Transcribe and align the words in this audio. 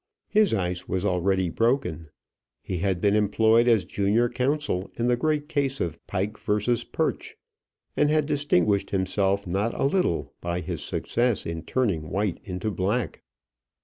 His 0.29 0.51
ice 0.51 0.87
was 0.89 1.05
already 1.05 1.51
broken: 1.51 2.09
he 2.63 2.79
had 2.79 2.99
been 3.01 3.15
employed 3.15 3.67
as 3.67 3.85
junior 3.85 4.29
counsel 4.29 4.89
in 4.95 5.05
the 5.05 5.15
great 5.15 5.47
case 5.47 5.79
of 5.79 5.99
Pike 6.07 6.39
v 6.39 6.75
Perch; 6.91 7.37
and 7.95 8.09
had 8.09 8.25
distinguished 8.25 8.89
himself 8.89 9.45
not 9.45 9.75
a 9.79 9.83
little 9.85 10.33
by 10.41 10.59
his 10.61 10.81
success 10.81 11.45
in 11.45 11.61
turning 11.61 12.09
white 12.09 12.39
into 12.43 12.71
black. 12.71 13.21